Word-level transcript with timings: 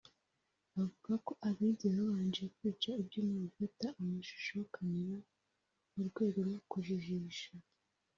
Bavuga 0.75 1.13
ko 1.25 1.31
abibye 1.47 1.87
babanje 1.95 2.41
kwica 2.55 2.89
ibyuma 3.01 3.33
bifata 3.43 3.87
amashusho 4.01 4.55
(Cameras) 4.73 5.27
mu 5.93 6.01
rwego 6.09 6.39
rwo 6.47 6.59
kujijisha 6.69 7.51